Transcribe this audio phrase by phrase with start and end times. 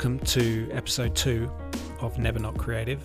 [0.00, 1.52] welcome to episode two
[2.00, 3.02] of Never Not Creative.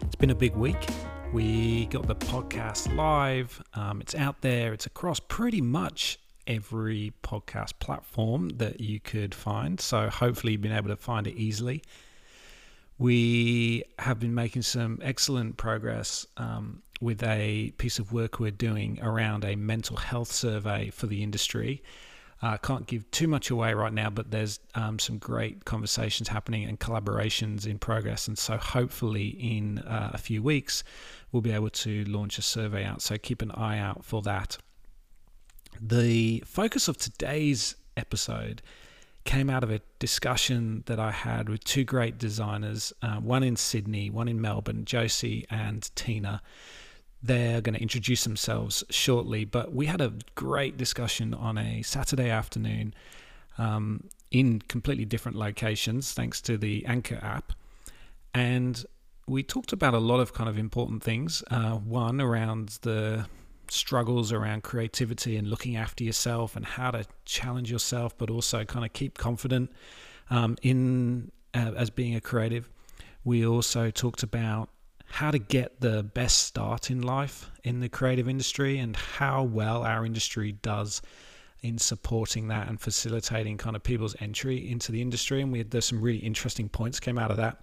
[0.00, 0.88] It's been a big week.
[1.30, 7.78] We got the podcast live, um, it's out there, it's across pretty much every podcast
[7.80, 9.78] platform that you could find.
[9.78, 11.82] So, hopefully, you've been able to find it easily.
[12.96, 19.00] We have been making some excellent progress um, with a piece of work we're doing
[19.02, 21.82] around a mental health survey for the industry.
[22.40, 26.28] I uh, can't give too much away right now, but there's um, some great conversations
[26.28, 28.28] happening and collaborations in progress.
[28.28, 30.84] And so, hopefully, in uh, a few weeks,
[31.32, 33.02] we'll be able to launch a survey out.
[33.02, 34.56] So, keep an eye out for that.
[35.80, 38.62] The focus of today's episode
[39.24, 43.56] came out of a discussion that I had with two great designers, uh, one in
[43.56, 46.40] Sydney, one in Melbourne, Josie and Tina.
[47.22, 52.30] They're going to introduce themselves shortly, but we had a great discussion on a Saturday
[52.30, 52.94] afternoon
[53.58, 57.52] um, in completely different locations, thanks to the Anchor app.
[58.34, 58.84] And
[59.26, 61.42] we talked about a lot of kind of important things.
[61.50, 63.26] Uh, one around the
[63.70, 68.84] struggles around creativity and looking after yourself and how to challenge yourself, but also kind
[68.84, 69.70] of keep confident
[70.30, 72.68] um, in uh, as being a creative.
[73.24, 74.70] We also talked about
[75.10, 79.82] how to get the best start in life in the creative industry and how well
[79.82, 81.02] our industry does
[81.62, 85.40] in supporting that and facilitating kind of people's entry into the industry.
[85.40, 87.60] And we had, there's some really interesting points came out of that.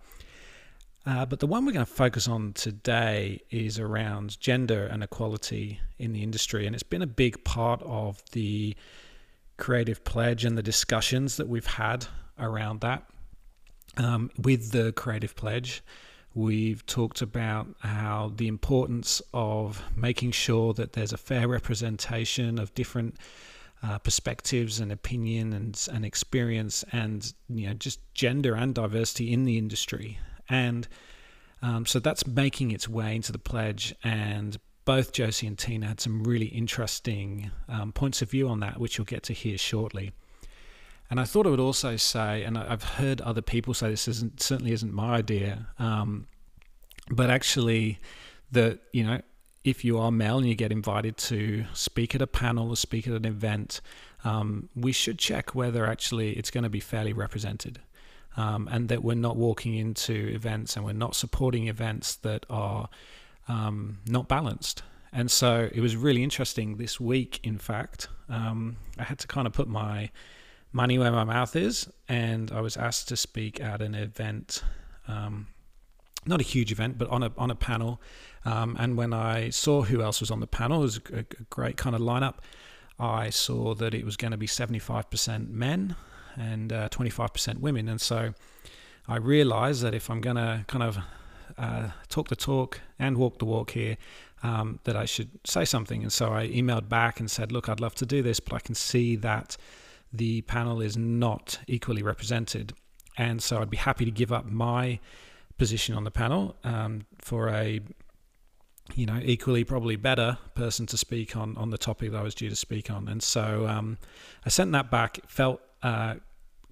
[1.05, 5.79] Uh, but the one we're going to focus on today is around gender and equality
[5.99, 6.65] in the industry.
[6.65, 8.75] And it's been a big part of the
[9.57, 12.07] creative pledge and the discussions that we've had
[12.39, 13.03] around that.
[13.97, 15.81] Um, with the creative pledge,
[16.35, 22.73] We've talked about how the importance of making sure that there's a fair representation of
[22.73, 23.15] different
[23.81, 29.45] uh, perspectives and opinion and, and experience and you know just gender and diversity in
[29.45, 30.19] the industry.
[30.49, 30.89] And
[31.61, 36.01] um, so that's making its way into the pledge and both Josie and Tina had
[36.01, 40.11] some really interesting um, points of view on that which you'll get to hear shortly
[41.09, 44.41] and I thought I would also say, and I've heard other people say this isn't
[44.41, 46.27] certainly isn't my idea, um,
[47.09, 47.99] but actually,
[48.51, 49.21] that you know,
[49.63, 53.07] if you are male and you get invited to speak at a panel or speak
[53.07, 53.81] at an event,
[54.23, 57.79] um, we should check whether actually it's going to be fairly represented.
[58.37, 62.89] Um, and that we're not walking into events and we're not supporting events that are
[63.47, 64.83] um, not balanced.
[65.13, 68.09] And so it was really interesting this week, in fact.
[68.27, 70.09] Um, I had to kind of put my
[70.75, 74.61] money where my mouth is, and I was asked to speak at an event,
[75.07, 75.47] um,
[76.25, 78.01] not a huge event, but on a on a panel.
[78.43, 81.43] Um, and when I saw who else was on the panel, it was a, a
[81.49, 82.35] great kind of lineup.
[82.99, 85.95] I saw that it was going to be 75% men
[86.37, 88.33] and uh, 25% women, and so
[89.07, 90.97] I realized that if I'm going to kind of
[91.57, 93.97] uh, talk the talk and walk the walk here,
[94.43, 96.03] um, that I should say something.
[96.03, 98.59] And so I emailed back and said, "Look, I'd love to do this, but I
[98.59, 99.55] can see that."
[100.17, 102.73] The panel is not equally represented.
[103.17, 104.99] And so I'd be happy to give up my
[105.57, 107.79] position on the panel um, for a
[108.93, 112.35] you know equally probably better person to speak on on the topic that I was
[112.35, 113.07] due to speak on.
[113.07, 113.97] And so um,
[114.45, 115.17] I sent that back.
[115.19, 116.15] It felt uh,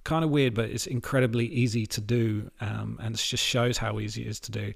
[0.03, 3.99] kind of weird but it's incredibly easy to do um, and it just shows how
[3.99, 4.73] easy it is to do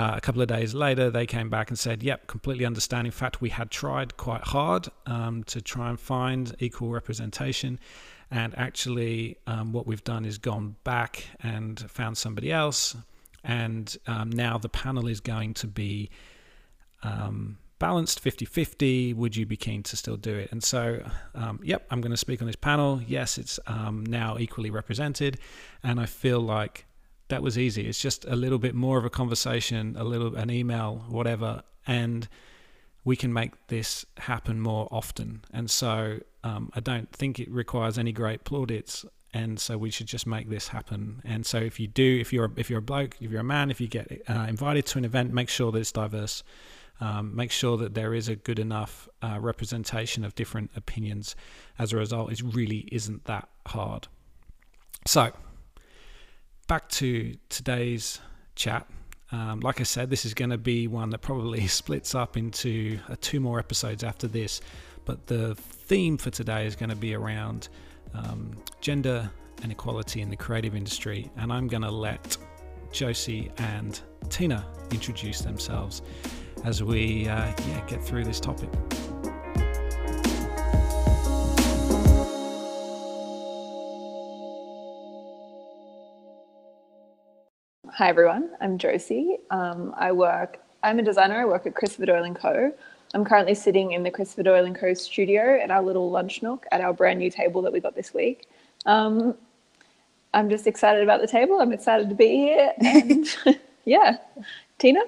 [0.00, 3.06] uh, a couple of days later, they came back and said, Yep, completely understand.
[3.06, 7.78] In fact, we had tried quite hard um, to try and find equal representation.
[8.30, 12.96] And actually, um, what we've done is gone back and found somebody else.
[13.44, 16.08] And um, now the panel is going to be
[17.02, 19.12] um, balanced 50 50.
[19.12, 20.50] Would you be keen to still do it?
[20.50, 21.04] And so,
[21.34, 23.02] um, yep, I'm going to speak on this panel.
[23.06, 25.38] Yes, it's um, now equally represented.
[25.82, 26.86] And I feel like
[27.30, 27.86] that was easy.
[27.86, 32.28] It's just a little bit more of a conversation, a little an email, whatever, and
[33.04, 35.42] we can make this happen more often.
[35.52, 39.04] And so um, I don't think it requires any great plaudits.
[39.32, 41.22] And so we should just make this happen.
[41.24, 43.70] And so if you do, if you're if you're a bloke, if you're a man,
[43.70, 46.42] if you get uh, invited to an event, make sure that it's diverse.
[47.00, 51.36] Um, make sure that there is a good enough uh, representation of different opinions.
[51.78, 54.08] As a result, it really isn't that hard.
[55.06, 55.32] So
[56.70, 58.20] back to today's
[58.54, 58.86] chat.
[59.32, 62.96] Um, like I said, this is going to be one that probably splits up into
[63.08, 64.60] uh, two more episodes after this.
[65.04, 67.70] But the theme for today is going to be around
[68.14, 69.28] um, gender
[69.64, 71.28] and equality in the creative industry.
[71.36, 72.36] And I'm going to let
[72.92, 76.02] Josie and Tina introduce themselves
[76.62, 78.70] as we uh, yeah, get through this topic.
[88.00, 89.36] Hi everyone, I'm Josie.
[89.50, 90.58] Um, I work.
[90.82, 91.38] I'm a designer.
[91.38, 92.72] I work at Christopher Doyle Co.
[93.12, 94.94] I'm currently sitting in the Christopher Doyle Co.
[94.94, 98.14] studio at our little lunch nook at our brand new table that we got this
[98.14, 98.46] week.
[98.86, 99.34] Um,
[100.32, 101.60] I'm just excited about the table.
[101.60, 102.72] I'm excited to be here.
[102.78, 103.26] And
[103.84, 104.16] yeah,
[104.78, 105.00] Tina.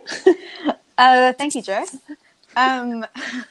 [0.98, 1.86] Uh, thank you, Jo.
[2.56, 3.06] Um,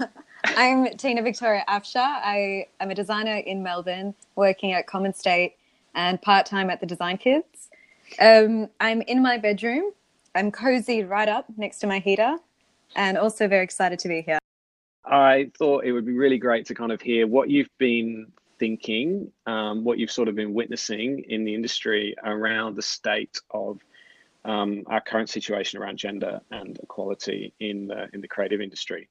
[0.44, 2.20] I'm Tina Victoria Afshar.
[2.24, 5.56] I am a designer in Melbourne, working at Common State
[5.96, 7.71] and part time at the Design Kids.
[8.20, 9.92] Um, I'm in my bedroom.
[10.36, 12.38] I'm cozy right up next to my heater,
[12.96, 14.40] and also very excited to be here.
[15.06, 19.32] I thought it would be really great to kind of hear what you've been thinking,
[19.48, 23.80] um, what you've sort of been witnessing in the industry around the state of
[24.46, 29.10] um, our current situation around gender and equality in the in the creative industry,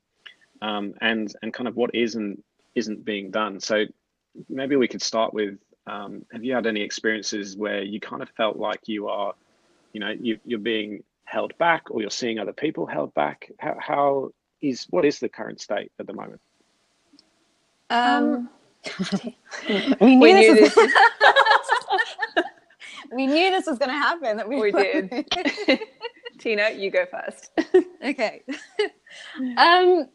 [0.62, 2.42] um, and and kind of what isn't
[2.74, 3.60] isn't being done.
[3.60, 3.84] So
[4.48, 8.28] maybe we could start with um, have you had any experiences where you kind of
[8.30, 9.34] felt like you are,
[9.92, 13.50] you know, you, you're being held back or you're seeing other people held back?
[13.58, 14.30] How, how
[14.60, 16.40] is, what is the current state at the moment?
[17.88, 18.48] Um,
[20.00, 22.44] we knew, we this, knew was, this.
[23.12, 24.36] we knew this was going to happen.
[24.36, 25.26] That we, we did.
[26.38, 27.50] Tina, you go first.
[28.04, 28.42] okay.
[29.58, 30.08] um,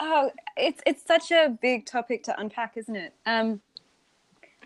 [0.00, 3.12] oh, it's it's such a big topic to unpack, isn't it?
[3.26, 3.60] Um,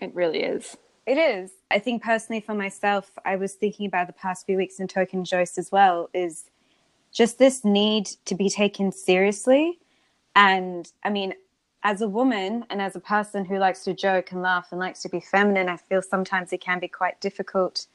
[0.00, 0.76] it really is.
[1.06, 1.50] It is.
[1.70, 5.25] I think personally for myself, I was thinking about the past few weeks in Token
[5.25, 6.44] Jost as well, is
[7.12, 9.79] just this need to be taken seriously.
[10.37, 11.35] And I mean,
[11.82, 15.02] as a woman and as a person who likes to joke and laugh and likes
[15.02, 17.87] to be feminine, I feel sometimes it can be quite difficult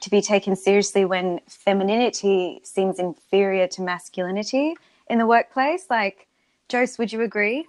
[0.00, 4.74] to be taken seriously when femininity seems inferior to masculinity
[5.08, 5.86] in the workplace.
[5.90, 6.28] Like,
[6.68, 7.66] Jost, would you agree?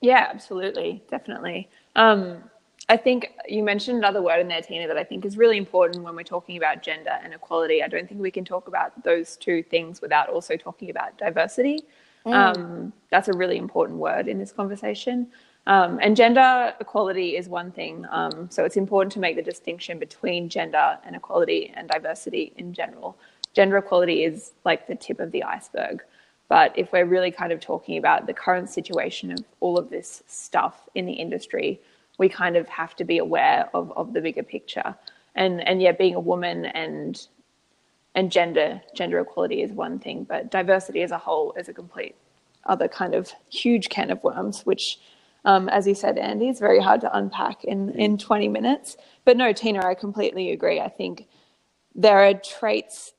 [0.00, 1.02] Yeah, absolutely.
[1.10, 1.68] Definitely.
[1.96, 2.42] Um,
[2.90, 6.02] I think you mentioned another word in there, Tina, that I think is really important
[6.02, 7.84] when we're talking about gender and equality.
[7.84, 11.84] I don't think we can talk about those two things without also talking about diversity.
[12.26, 12.34] Mm.
[12.34, 15.28] Um, that's a really important word in this conversation.
[15.68, 18.06] Um, and gender equality is one thing.
[18.10, 22.72] Um, so it's important to make the distinction between gender and equality and diversity in
[22.74, 23.16] general.
[23.54, 26.02] Gender equality is like the tip of the iceberg.
[26.48, 30.24] But if we're really kind of talking about the current situation of all of this
[30.26, 31.80] stuff in the industry,
[32.20, 34.94] we kind of have to be aware of, of the bigger picture.
[35.36, 37.26] And and yeah, being a woman and
[38.14, 42.16] and gender gender equality is one thing, but diversity as a whole is a complete
[42.66, 45.00] other kind of huge can of worms, which
[45.46, 48.98] um, as you said, Andy, is very hard to unpack in, in 20 minutes.
[49.24, 50.80] But no, Tina, I completely agree.
[50.80, 51.28] I think
[51.94, 53.14] there are traits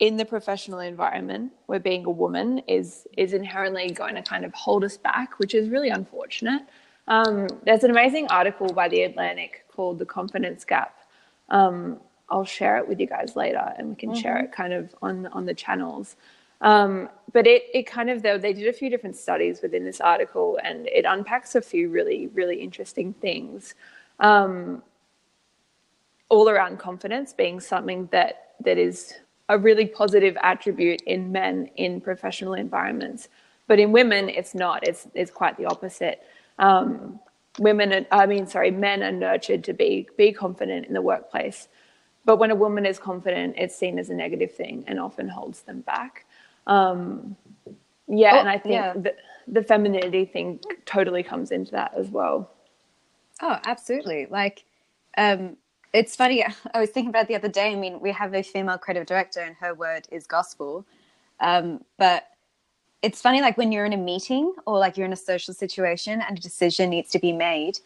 [0.00, 4.54] in the professional environment where being a woman is is inherently going to kind of
[4.54, 6.62] hold us back, which is really unfortunate.
[7.06, 10.96] Um, there's an amazing article by The Atlantic called The Confidence Gap.
[11.48, 14.20] Um, I'll share it with you guys later and we can mm-hmm.
[14.20, 16.16] share it kind of on, on the channels.
[16.60, 20.00] Um, but it, it kind of, though, they did a few different studies within this
[20.00, 23.74] article and it unpacks a few really, really interesting things.
[24.20, 24.82] Um,
[26.30, 29.14] all around confidence being something that, that is
[29.50, 33.28] a really positive attribute in men in professional environments.
[33.66, 34.86] But in women, it's not.
[34.88, 36.22] It's, it's quite the opposite
[36.58, 37.20] um,
[37.58, 41.68] women, are, I mean, sorry, men are nurtured to be be confident in the workplace.
[42.24, 45.62] But when a woman is confident, it's seen as a negative thing and often holds
[45.62, 46.24] them back.
[46.66, 47.36] Um,
[48.08, 48.92] yeah, oh, and I think yeah.
[48.94, 49.14] the,
[49.46, 52.50] the femininity thing totally comes into that as well.
[53.42, 54.26] Oh, absolutely.
[54.30, 54.64] Like,
[55.18, 55.56] um,
[55.92, 56.44] it's funny.
[56.74, 57.72] I was thinking about the other day.
[57.72, 60.86] I mean, we have a female creative director, and her word is gospel.
[61.40, 62.28] Um, but
[63.04, 66.22] it's funny like when you're in a meeting or like you're in a social situation
[66.26, 67.78] and a decision needs to be made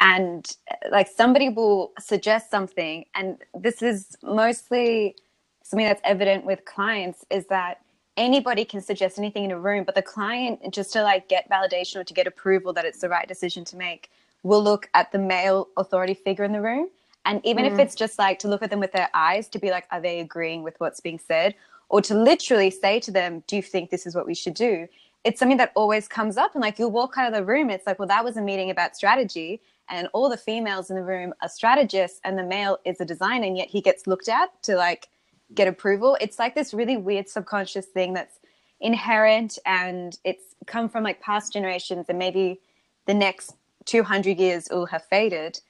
[0.00, 0.56] and
[0.90, 5.14] like somebody will suggest something and this is mostly
[5.62, 7.82] something that's evident with clients is that
[8.16, 11.96] anybody can suggest anything in a room but the client just to like get validation
[11.96, 14.10] or to get approval that it's the right decision to make
[14.42, 16.88] will look at the male authority figure in the room
[17.26, 17.70] and even mm.
[17.70, 20.00] if it's just like to look at them with their eyes to be like are
[20.00, 21.54] they agreeing with what's being said
[21.92, 24.88] or to literally say to them, Do you think this is what we should do?
[25.24, 26.54] It's something that always comes up.
[26.54, 28.70] And like you'll walk out of the room, it's like, Well, that was a meeting
[28.70, 29.60] about strategy.
[29.88, 33.46] And all the females in the room are strategists, and the male is a designer,
[33.46, 35.08] and yet he gets looked at to like
[35.54, 36.16] get approval.
[36.20, 38.38] It's like this really weird subconscious thing that's
[38.80, 42.58] inherent and it's come from like past generations, and maybe
[43.06, 45.60] the next 200 years will have faded.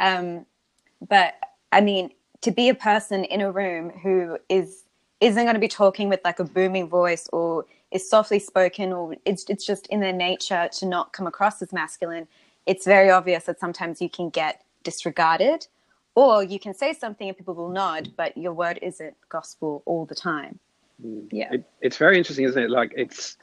[0.00, 0.44] Um,
[1.08, 1.34] but
[1.70, 4.84] I mean, to be a person in a room who is
[5.20, 9.16] isn't going to be talking with like a booming voice or is softly spoken or
[9.24, 12.28] it's, it's just in their nature to not come across as masculine,
[12.66, 15.66] it's very obvious that sometimes you can get disregarded
[16.14, 20.04] or you can say something and people will nod, but your word isn't gospel all
[20.04, 20.58] the time.
[21.04, 21.28] Mm.
[21.30, 22.70] Yeah, it, it's very interesting, isn't it?
[22.70, 23.36] Like it's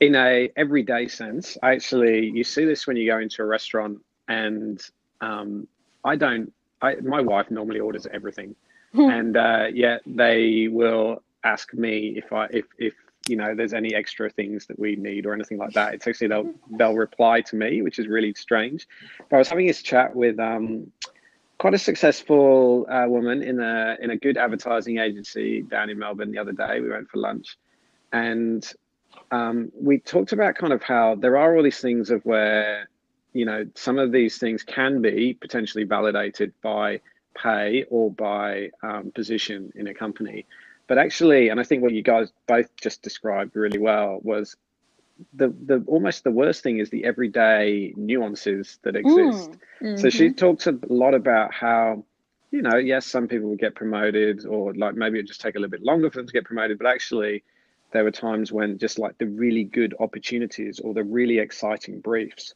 [0.00, 1.56] in a everyday sense.
[1.62, 3.98] Actually, you see this when you go into a restaurant,
[4.28, 4.82] and
[5.20, 5.66] um,
[6.04, 6.52] I don't.
[6.82, 8.54] I my wife normally orders everything,
[8.94, 12.94] and uh, yeah, they will ask me if I if if
[13.28, 15.94] you know there's any extra things that we need or anything like that.
[15.94, 18.88] It's actually they'll they'll reply to me, which is really strange.
[19.28, 20.90] But I was having this chat with um
[21.58, 26.32] quite a successful uh, woman in a in a good advertising agency down in Melbourne
[26.32, 26.80] the other day.
[26.80, 27.58] We went for lunch,
[28.12, 28.68] and
[29.30, 32.88] um, we talked about kind of how there are all these things of where
[33.34, 37.00] you know some of these things can be potentially validated by
[37.34, 40.46] pay or by um, position in a company.
[40.86, 44.56] But actually, and I think what you guys both just described really well was
[45.34, 49.50] the the almost the worst thing is the everyday nuances that exist.
[49.80, 50.00] Mm.
[50.00, 50.34] So she mm-hmm.
[50.34, 52.04] talks a lot about how
[52.50, 55.58] you know yes some people will get promoted or like maybe it just take a
[55.58, 57.42] little bit longer for them to get promoted but actually
[57.92, 62.54] there were times when just like the really good opportunities or the really exciting briefs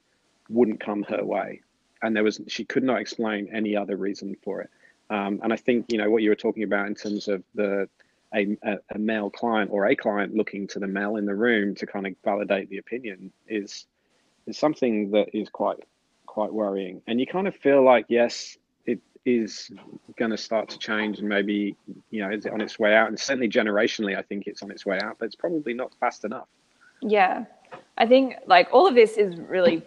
[0.49, 1.61] wouldn't come her way
[2.05, 4.71] and there was she could not explain any other reason for it
[5.11, 7.89] um, and i think you know what you were talking about in terms of the
[8.35, 8.57] a,
[8.91, 12.05] a, male client or a client looking to the male in the room to kind
[12.05, 13.87] of validate the opinion is
[14.47, 15.79] is something that is quite
[16.35, 17.01] quite worrying.
[17.07, 19.71] And you kind of feel like yes, it is
[20.19, 21.77] going to start to change, and maybe
[22.11, 23.09] you know is it on its way out.
[23.09, 26.25] And certainly generationally, I think it's on its way out, but it's probably not fast
[26.25, 26.49] enough.
[27.01, 27.45] Yeah,
[27.97, 29.83] I think like all of this is really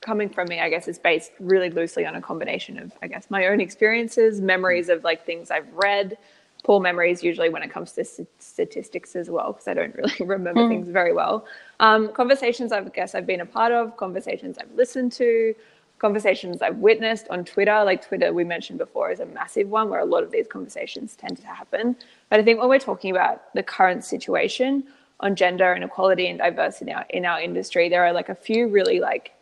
[0.00, 3.30] coming from me, I guess, is based really loosely on a combination of, I guess,
[3.30, 6.16] my own experiences, memories of like things I've read,
[6.64, 8.04] poor memories usually when it comes to
[8.38, 10.68] statistics as well because I don't really remember mm.
[10.68, 11.46] things very well.
[11.80, 15.54] Um, conversations I guess I've been a part of, conversations I've listened to,
[15.98, 17.84] conversations I've witnessed on Twitter.
[17.84, 21.14] Like Twitter, we mentioned before, is a massive one where a lot of these conversations
[21.14, 21.94] tend to happen.
[22.30, 24.84] But I think when we're talking about the current situation
[25.20, 28.68] on gender inequality and diversity in our, in our industry, there are like a few
[28.68, 29.32] really like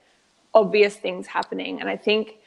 [0.54, 2.38] obvious things happening, and I think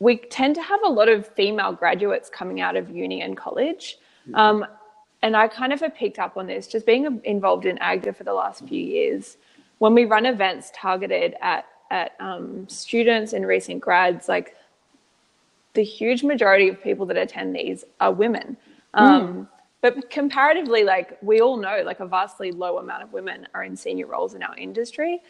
[0.00, 3.98] we tend to have a lot of female graduates coming out of uni and college.
[4.26, 4.34] Mm-hmm.
[4.34, 4.66] Um,
[5.22, 8.24] and I kind of have picked up on this just being involved in AGDA for
[8.24, 9.36] the last few years.
[9.78, 14.56] When we run events targeted at, at um, students and recent grads, like
[15.74, 18.56] the huge majority of people that attend these are women.
[18.94, 19.48] Um, mm.
[19.82, 23.76] But comparatively, like we all know, like a vastly low amount of women are in
[23.76, 25.22] senior roles in our industry.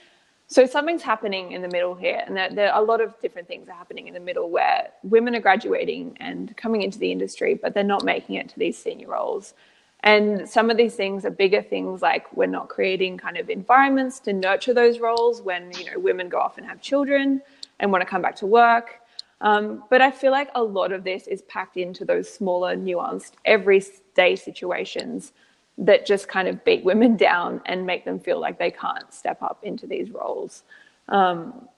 [0.52, 3.46] So something's happening in the middle here, and there, there, are a lot of different
[3.46, 7.54] things are happening in the middle where women are graduating and coming into the industry,
[7.54, 9.54] but they're not making it to these senior roles.
[10.00, 14.18] And some of these things are bigger things like we're not creating kind of environments
[14.20, 17.42] to nurture those roles when you know women go off and have children
[17.78, 19.02] and want to come back to work.
[19.42, 23.34] Um, but I feel like a lot of this is packed into those smaller, nuanced,
[23.44, 25.32] everyday situations
[25.80, 29.42] that just kind of beat women down and make them feel like they can't step
[29.42, 30.62] up into these roles.
[31.08, 31.68] Um,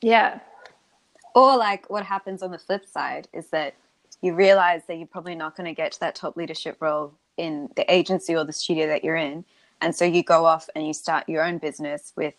[0.00, 0.38] yeah.
[1.34, 3.74] Or like what happens on the flip side is that
[4.20, 7.68] you realize that you're probably not going to get to that top leadership role in
[7.74, 9.44] the agency or the studio that you're in.
[9.80, 12.34] And so you go off and you start your own business with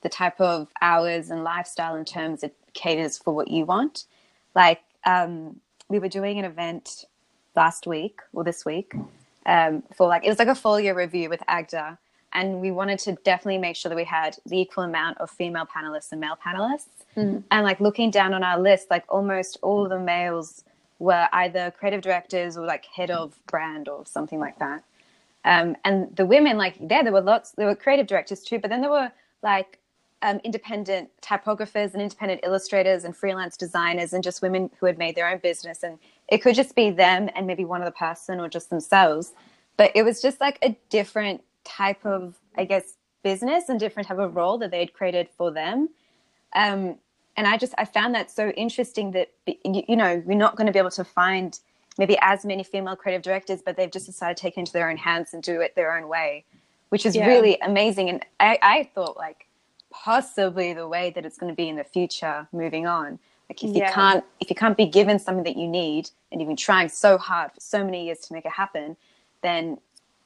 [0.00, 4.04] the type of hours and lifestyle in terms it caters for what you want.
[4.54, 7.04] Like um, we were doing an event
[7.54, 8.94] last week or this week
[9.46, 11.96] um, for like it was like a full year review with AGDA,
[12.32, 15.66] and we wanted to definitely make sure that we had the equal amount of female
[15.66, 16.88] panelists and male panelists.
[17.16, 17.42] Mm.
[17.50, 20.64] And like looking down on our list, like almost all the males
[20.98, 24.82] were either creative directors or like head of brand or something like that.
[25.44, 27.52] Um, and the women, like there, there were lots.
[27.52, 29.12] There were creative directors too, but then there were
[29.42, 29.78] like
[30.22, 35.14] um, independent typographers and independent illustrators and freelance designers and just women who had made
[35.14, 35.98] their own business and
[36.28, 39.32] it could just be them and maybe one other person or just themselves
[39.76, 44.18] but it was just like a different type of i guess business and different type
[44.18, 45.88] of role that they had created for them.
[46.54, 46.96] Um,
[47.36, 49.30] and i just i found that so interesting that
[49.64, 51.60] you know you're not going to be able to find
[51.98, 54.88] maybe as many female creative directors but they've just decided to take it into their
[54.88, 56.44] own hands and do it their own way
[56.88, 57.26] which is yeah.
[57.26, 58.08] really amazing.
[58.08, 59.46] And I, I thought like
[59.90, 63.70] possibly the way that it's going to be in the future moving on like if
[63.70, 63.86] yeah.
[63.86, 66.88] you can't if you can't be given something that you need and you've been trying
[66.88, 68.96] so hard for so many years to make it happen,
[69.42, 69.78] then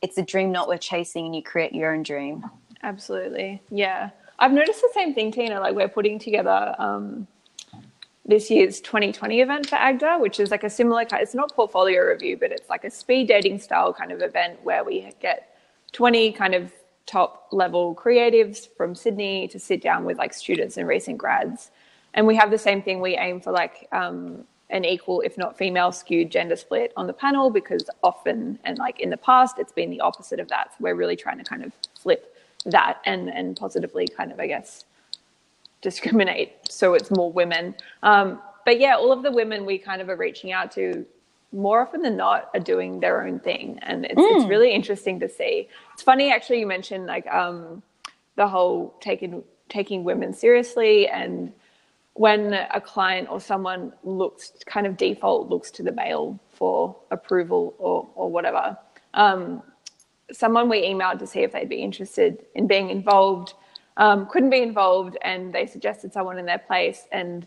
[0.02, 2.48] it's a dream not worth chasing and you create your own dream.
[2.82, 3.62] Absolutely.
[3.70, 4.10] Yeah.
[4.38, 5.60] I've noticed the same thing, Tina.
[5.60, 7.26] Like we're putting together um,
[8.24, 11.22] this year's 2020 event for AGDA, which is like a similar kind.
[11.22, 14.82] It's not portfolio review, but it's like a speed dating style kind of event where
[14.82, 15.58] we get
[15.92, 16.72] 20 kind of
[17.04, 21.70] top level creatives from Sydney to sit down with like students and recent grads
[22.14, 25.56] and we have the same thing we aim for like um, an equal, if not
[25.56, 29.72] female skewed gender split on the panel because often and like in the past, it's
[29.72, 30.72] been the opposite of that.
[30.72, 32.36] So we're really trying to kind of flip
[32.66, 34.84] that and, and positively kind of, I guess,
[35.82, 37.74] discriminate so it's more women.
[38.02, 41.06] Um, but yeah, all of the women we kind of are reaching out to
[41.52, 43.78] more often than not are doing their own thing.
[43.82, 44.36] And it's, mm.
[44.36, 45.68] it's really interesting to see.
[45.94, 47.82] It's funny, actually, you mentioned like um,
[48.36, 51.52] the whole taking, taking women seriously and
[52.14, 57.74] when a client or someone looks kind of default looks to the male for approval
[57.78, 58.76] or, or whatever.
[59.14, 59.62] Um,
[60.32, 63.54] someone we emailed to see if they'd be interested in being involved
[63.96, 67.46] um, couldn't be involved and they suggested someone in their place and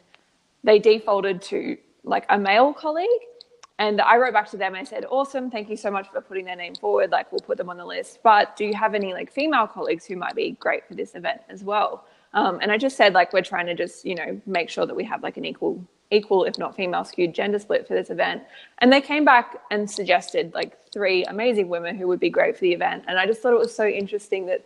[0.64, 3.10] they defaulted to like a male colleague
[3.80, 6.22] and I wrote back to them and I said, awesome, thank you so much for
[6.22, 7.10] putting their name forward.
[7.10, 8.20] Like, we'll put them on the list.
[8.24, 11.42] But do you have any like female colleagues who might be great for this event
[11.50, 12.06] as well?
[12.36, 14.96] Um, and I just said, like, we're trying to just, you know, make sure that
[14.96, 18.44] we have like an equal, equal, if not female skewed gender split for this event.
[18.80, 22.62] And they came back and suggested like three amazing women who would be great for
[22.62, 23.06] the event.
[23.08, 24.64] And I just thought it was so interesting that,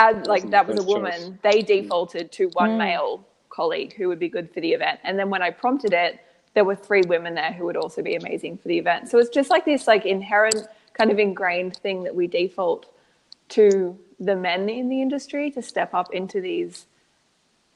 [0.00, 1.32] as, like, that was a woman, choice.
[1.42, 2.78] they defaulted to one mm.
[2.78, 5.00] male colleague who would be good for the event.
[5.02, 6.20] And then when I prompted it,
[6.58, 9.08] there were three women there who would also be amazing for the event.
[9.08, 12.92] So it's just like this like inherent kind of ingrained thing that we default
[13.50, 16.86] to the men in the industry to step up into these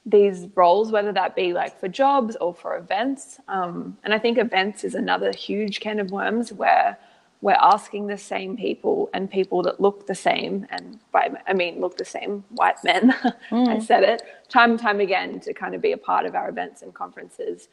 [0.05, 3.39] these roles, whether that be like for jobs or for events.
[3.47, 6.99] Um, and I think events is another huge can of worms where
[7.41, 11.81] we're asking the same people and people that look the same, and by I mean
[11.81, 13.15] look the same, white men.
[13.51, 13.69] Mm.
[13.77, 16.49] I said it time and time again to kind of be a part of our
[16.49, 17.69] events and conferences.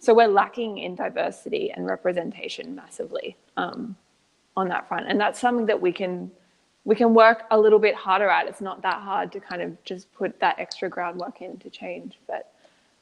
[0.00, 3.96] So we're lacking in diversity and representation massively um,
[4.56, 6.30] on that front, and that's something that we can
[6.84, 8.48] we can work a little bit harder at.
[8.48, 12.18] It's not that hard to kind of just put that extra groundwork in to change,
[12.26, 12.52] but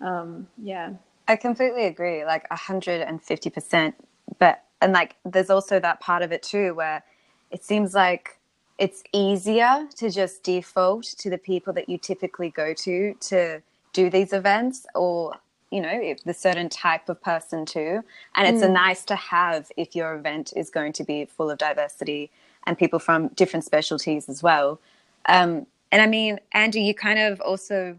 [0.00, 0.90] um, yeah.
[1.28, 3.94] I completely agree, like hundred and fifty percent.
[4.38, 7.04] But and like, there's also that part of it too, where
[7.50, 8.38] it seems like
[8.78, 14.10] it's easier to just default to the people that you typically go to to do
[14.10, 15.34] these events or
[15.70, 18.02] you know the certain type of person too
[18.34, 18.68] and it's mm.
[18.68, 22.30] a nice to have if your event is going to be full of diversity
[22.66, 24.80] and people from different specialties as well
[25.26, 27.98] um, and i mean andy you kind of also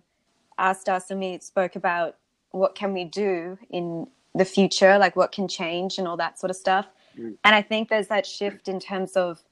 [0.58, 2.16] asked us and we spoke about
[2.52, 6.50] what can we do in the future like what can change and all that sort
[6.50, 7.36] of stuff mm.
[7.44, 9.44] and i think there's that shift in terms of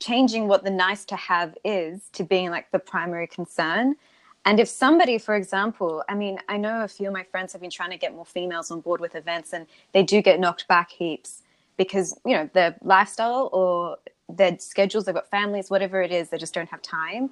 [0.00, 3.94] changing what the nice to have is to being like the primary concern
[4.44, 7.60] and if somebody, for example, I mean, I know a few of my friends have
[7.60, 10.66] been trying to get more females on board with events and they do get knocked
[10.66, 11.42] back heaps
[11.76, 13.98] because, you know, their lifestyle or
[14.28, 17.30] their schedules, they've got families, whatever it is, they just don't have time.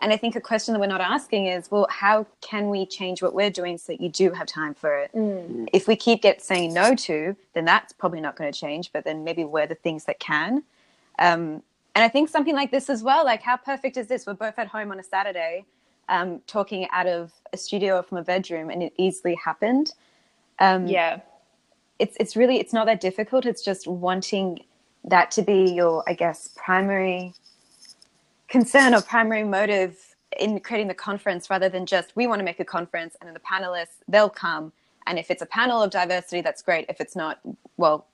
[0.00, 3.22] And I think a question that we're not asking is, well, how can we change
[3.22, 5.10] what we're doing so that you do have time for it?
[5.12, 5.68] Mm.
[5.72, 8.92] If we keep get saying no to, then that's probably not going to change.
[8.92, 10.62] But then maybe we're the things that can.
[11.18, 11.62] Um,
[11.96, 13.24] and I think something like this as well.
[13.24, 14.24] Like, how perfect is this?
[14.24, 15.64] We're both at home on a Saturday
[16.08, 19.94] um, talking out of a studio or from a bedroom, and it easily happened.
[20.58, 21.20] Um, yeah,
[21.98, 23.46] it's it's really it's not that difficult.
[23.46, 24.64] It's just wanting
[25.04, 27.34] that to be your, I guess, primary
[28.48, 29.96] concern or primary motive
[30.38, 33.34] in creating the conference, rather than just we want to make a conference and then
[33.34, 34.72] the panelists they'll come,
[35.06, 36.86] and if it's a panel of diversity, that's great.
[36.88, 37.40] If it's not,
[37.76, 38.06] well,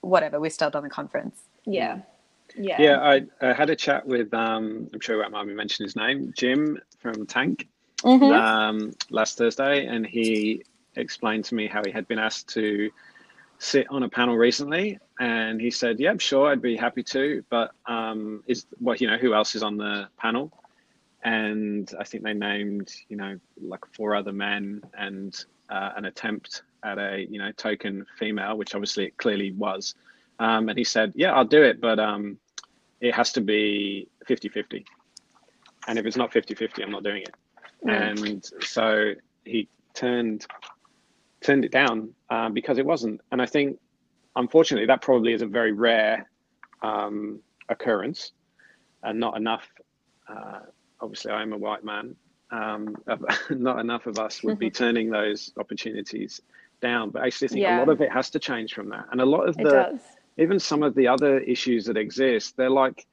[0.00, 1.36] whatever, we've still done the conference.
[1.64, 2.00] Yeah.
[2.56, 2.80] Yeah.
[2.80, 6.78] Yeah, I, I had a chat with um, I'm sure I mentioning his name, Jim
[6.98, 7.68] from Tank,
[8.02, 8.24] mm-hmm.
[8.24, 10.64] um, last Thursday, and he
[10.96, 12.90] explained to me how he had been asked to
[13.58, 17.44] sit on a panel recently, and he said, "Yep, yeah, sure, I'd be happy to,
[17.50, 20.52] but um, is well, you know, who else is on the panel?"
[21.22, 25.34] And I think they named, you know, like four other men and
[25.70, 29.94] uh, an attempt at a, you know, token female, which obviously it clearly was.
[30.38, 32.38] Um, and he said, "Yeah, I'll do it, but um,
[33.00, 34.84] it has to be 50-50
[35.86, 37.34] and if it's not 50-50 i'm not doing it.
[37.86, 38.22] Mm.
[38.22, 39.12] and so
[39.44, 40.46] he turned
[41.42, 43.20] turned it down um, because it wasn't.
[43.30, 43.78] And i think
[44.36, 46.28] unfortunately that probably is a very rare
[46.82, 48.32] um, occurrence
[49.02, 49.68] and not enough
[50.28, 50.60] uh,
[51.00, 52.16] obviously i'm a white man
[52.50, 52.96] um,
[53.50, 56.40] not enough of us would be turning those opportunities
[56.80, 57.10] down.
[57.10, 57.78] But I actually think yeah.
[57.78, 59.06] a lot of it has to change from that.
[59.10, 59.98] And a lot of the
[60.36, 63.06] even some of the other issues that exist, they're like,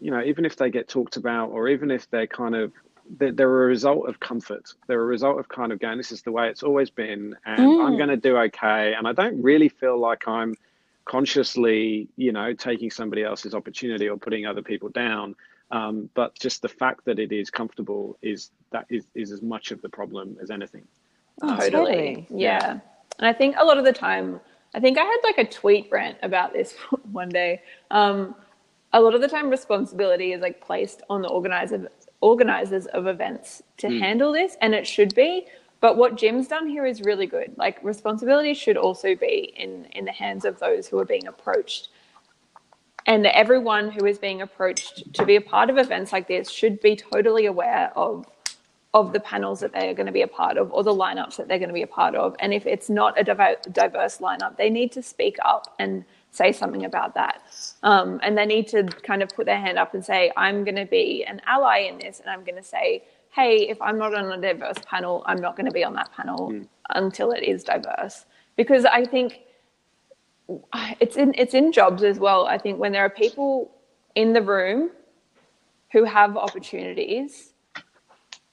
[0.00, 2.72] you know, even if they get talked about, or even if they're kind of,
[3.18, 4.72] they're, they're a result of comfort.
[4.86, 7.60] They're a result of kind of going, this is the way it's always been, and
[7.60, 7.86] mm.
[7.86, 8.94] I'm going to do okay.
[8.94, 10.54] And I don't really feel like I'm
[11.04, 15.34] consciously, you know, taking somebody else's opportunity or putting other people down.
[15.70, 19.70] Um, but just the fact that it is comfortable is that is, is as much
[19.70, 20.86] of the problem as anything.
[21.42, 22.26] Oh, totally.
[22.30, 22.58] Yeah.
[22.58, 22.70] yeah.
[23.18, 24.40] and I think a lot of the time,
[24.74, 26.74] I think I had like a tweet rant about this
[27.12, 27.62] one day.
[27.90, 28.34] Um,
[28.92, 31.88] a lot of the time, responsibility is like placed on the organizer
[32.20, 33.98] organizers of events to mm.
[33.98, 35.46] handle this, and it should be.
[35.80, 37.52] But what Jim's done here is really good.
[37.56, 41.88] Like responsibility should also be in in the hands of those who are being approached.
[43.06, 46.80] And everyone who is being approached to be a part of events like this should
[46.80, 48.24] be totally aware of
[48.94, 51.36] of the panels that they are going to be a part of or the lineups
[51.36, 52.36] that they're going to be a part of.
[52.38, 56.84] And if it's not a diverse lineup, they need to speak up and say something
[56.84, 57.42] about that.
[57.82, 60.76] Um, and they need to kind of put their hand up and say, I'm going
[60.76, 62.20] to be an ally in this.
[62.20, 63.02] And I'm going to say,
[63.32, 66.12] hey, if I'm not on a diverse panel, I'm not going to be on that
[66.12, 66.68] panel mm.
[66.90, 68.26] until it is diverse.
[68.56, 69.40] Because I think
[71.00, 72.46] it's in it's in jobs as well.
[72.46, 73.72] I think when there are people
[74.14, 74.90] in the room
[75.90, 77.53] who have opportunities,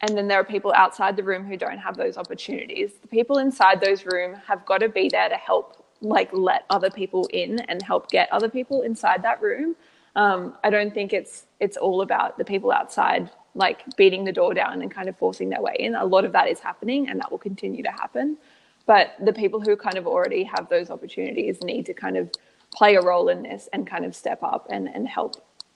[0.01, 2.93] and then there are people outside the room who don't have those opportunities.
[3.01, 6.89] The people inside those rooms have got to be there to help, like, let other
[6.89, 9.75] people in and help get other people inside that room.
[10.15, 14.53] Um, I don't think it's it's all about the people outside like beating the door
[14.53, 15.95] down and kind of forcing their way in.
[15.95, 18.37] A lot of that is happening and that will continue to happen.
[18.85, 22.29] But the people who kind of already have those opportunities need to kind of
[22.73, 25.35] play a role in this and kind of step up and, and help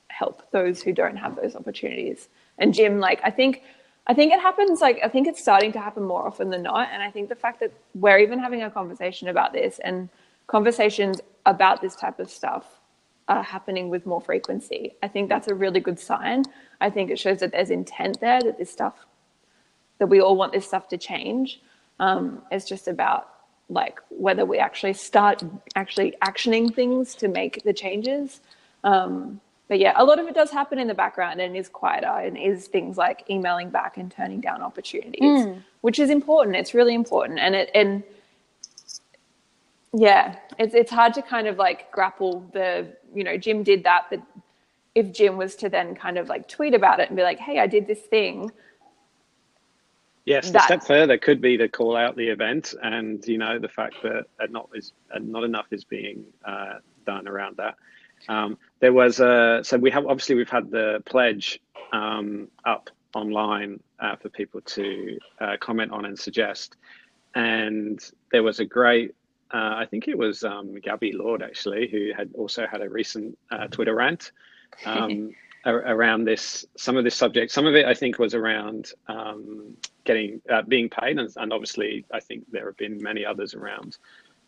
[0.09, 2.29] help those who don't have those opportunities.
[2.57, 3.63] And Jim, like I think
[4.07, 6.89] I think it happens like I think it's starting to happen more often than not.
[6.91, 10.09] And I think the fact that we're even having a conversation about this and
[10.47, 12.79] conversations about this type of stuff
[13.27, 14.93] are happening with more frequency.
[15.01, 16.43] I think that's a really good sign.
[16.79, 19.07] I think it shows that there's intent there, that this stuff,
[19.97, 21.61] that we all want this stuff to change.
[21.99, 23.29] Um, it's just about
[23.69, 25.43] like whether we actually start
[25.75, 28.41] actually actioning things to make the changes.
[28.83, 32.05] Um, but yeah, a lot of it does happen in the background and is quieter
[32.05, 35.61] and is things like emailing back and turning down opportunities, mm.
[35.81, 36.55] which is important.
[36.55, 37.39] It's really important.
[37.39, 38.03] And it, and
[39.91, 44.05] yeah, it's, it's hard to kind of like grapple the, you know, Jim did that,
[44.09, 44.21] but
[44.93, 47.59] if Jim was to then kind of like tweet about it and be like, hey,
[47.59, 48.51] I did this thing.
[50.25, 53.67] Yes, that, step further could be to call out the event and, you know, the
[53.67, 56.75] fact that not, is, not enough is being uh,
[57.05, 57.75] done around that.
[58.27, 61.59] Um, there was a, so we have, obviously we've had the pledge
[61.91, 66.75] um, up online uh, for people to uh, comment on and suggest.
[67.35, 67.99] And
[68.31, 69.15] there was a great
[69.55, 73.37] uh, I think it was um, Gabby Lord actually, who had also had a recent
[73.51, 74.31] uh, Twitter rant
[74.85, 75.33] um,
[75.65, 76.65] around this.
[76.75, 80.89] Some of this subject, some of it I think was around um, getting uh, being
[80.89, 83.97] paid, and, and, obviously I think there have been many others around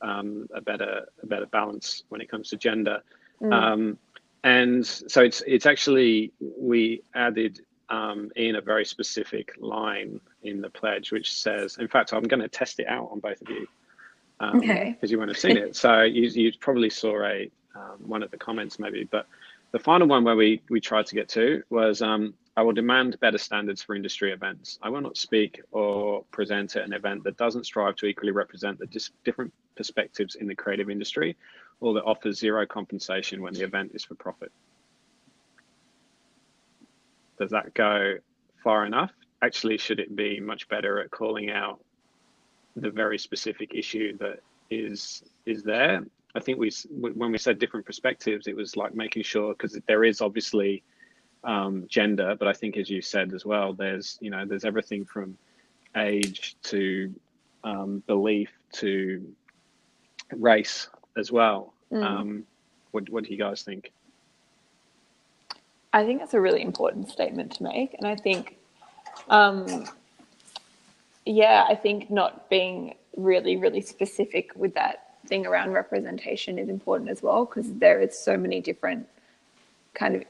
[0.01, 3.01] um, a better a better balance when it comes to gender.
[3.41, 3.53] Mm.
[3.53, 3.97] Um,
[4.43, 10.69] and so it's it's actually we added um, in a very specific line in the
[10.69, 13.67] pledge, which says, in fact, I'm going to test it out on both of you
[14.39, 14.91] um, okay.
[14.91, 15.75] because you won't have seen it.
[15.75, 19.27] So you, you probably saw a um, one of the comments maybe, but
[19.71, 23.19] the final one where we we tried to get to was um, I will demand
[23.19, 24.79] better standards for industry events.
[24.81, 28.79] I will not speak or present at an event that doesn't strive to equally represent
[28.79, 31.37] the dis- different perspectives in the creative industry
[31.79, 34.51] or that offers zero compensation when the event is for profit.
[37.39, 38.15] Does that go
[38.63, 39.11] far enough?
[39.41, 41.79] Actually, should it be much better at calling out
[42.77, 46.05] the very specific issue that is is there.
[46.35, 50.03] I think we when we said different perspectives, it was like making sure because there
[50.03, 50.83] is obviously
[51.43, 55.05] um, gender, but I think as you said as well, there's you know there's everything
[55.05, 55.37] from
[55.95, 57.13] age to
[57.63, 59.25] um, belief to
[60.31, 60.87] race
[61.17, 61.73] as well.
[61.91, 62.03] Mm.
[62.03, 62.43] Um,
[62.91, 63.91] what what do you guys think?
[65.93, 68.57] I think that's a really important statement to make, and I think
[69.29, 69.85] um,
[71.25, 77.09] yeah, I think not being really, really specific with that thing around representation is important
[77.09, 79.07] as well because there is so many different
[79.93, 80.23] kind of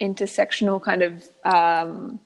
[0.00, 2.18] intersectional kind of um,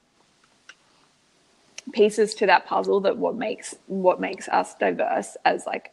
[1.91, 5.91] pieces to that puzzle that what makes what makes us diverse as like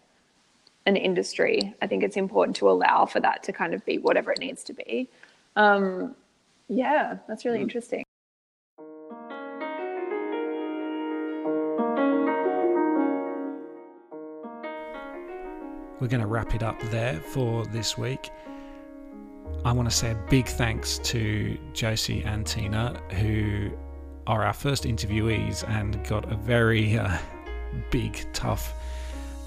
[0.86, 1.74] an industry.
[1.82, 4.64] I think it's important to allow for that to kind of be whatever it needs
[4.64, 5.08] to be.
[5.56, 6.14] Um,
[6.68, 7.62] yeah, that's really mm.
[7.62, 8.04] interesting.
[16.00, 18.30] we're going to wrap it up there for this week.
[19.64, 23.70] I want to say a big thanks to Josie and Tina, who
[24.26, 27.16] are our first interviewees and got a very uh,
[27.90, 28.74] big, tough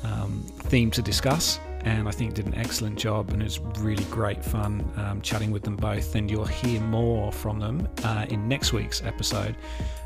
[0.03, 1.59] um, theme to discuss.
[1.85, 5.51] And I think did an excellent job, and it was really great fun um, chatting
[5.51, 6.15] with them both.
[6.15, 9.55] And you'll hear more from them uh, in next week's episode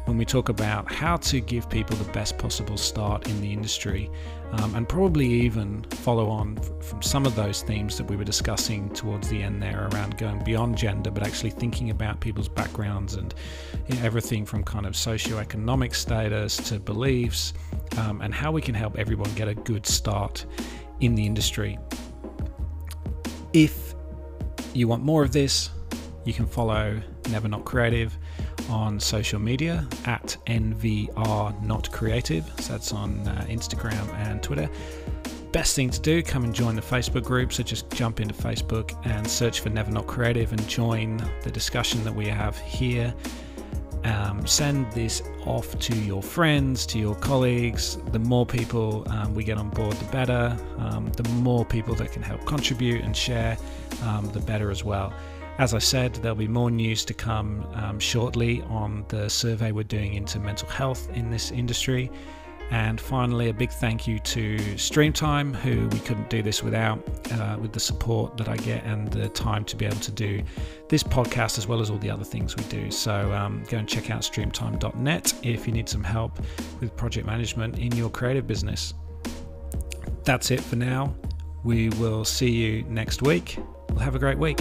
[0.06, 4.12] when we talk about how to give people the best possible start in the industry,
[4.52, 8.90] um, and probably even follow on from some of those themes that we were discussing
[8.90, 13.34] towards the end there around going beyond gender, but actually thinking about people's backgrounds and
[13.88, 17.54] you know, everything from kind of socioeconomic status to beliefs,
[17.98, 20.46] um, and how we can help everyone get a good start
[21.04, 21.78] in the industry.
[23.52, 23.94] If
[24.74, 25.70] you want more of this,
[26.26, 28.18] you can follow Never Not Creative
[28.70, 32.50] on social media at NVR Not Creative.
[32.60, 34.70] So that's on uh, Instagram and Twitter.
[35.52, 37.54] Best thing to do, come and join the Facebook group.
[37.54, 42.04] So just jump into Facebook and search for Never Not Creative and join the discussion
[42.06, 43.14] that we have here.
[44.06, 47.98] Um, send this off to your friends, to your colleagues.
[48.12, 50.58] The more people um, we get on board, the better.
[50.78, 53.58] Um, the more people that can help contribute and share,
[54.04, 55.14] um, the better as well.
[55.60, 59.84] As I said, there'll be more news to come um, shortly on the survey we're
[59.84, 62.10] doing into mental health in this industry.
[62.74, 66.98] And finally, a big thank you to Streamtime, who we couldn't do this without,
[67.32, 70.42] uh, with the support that I get and the time to be able to do
[70.90, 72.90] this podcast as well as all the other things we do.
[72.90, 76.40] So um, go and check out streamtime.net if you need some help
[76.82, 78.96] with project management in your creative business.
[80.24, 81.14] That's it for now.
[81.64, 83.60] We will see you next week.
[83.90, 84.60] Well, have a great week.